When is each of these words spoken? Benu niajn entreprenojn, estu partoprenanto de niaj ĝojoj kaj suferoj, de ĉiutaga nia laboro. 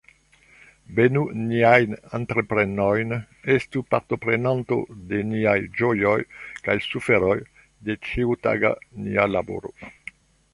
Benu 0.99 1.19
niajn 1.41 1.91
entreprenojn, 2.19 3.13
estu 3.57 3.83
partoprenanto 3.95 4.79
de 5.11 5.21
niaj 5.35 5.55
ĝojoj 5.81 6.17
kaj 6.69 6.77
suferoj, 6.87 7.37
de 7.91 7.99
ĉiutaga 8.09 8.73
nia 9.07 9.29
laboro. 9.37 9.77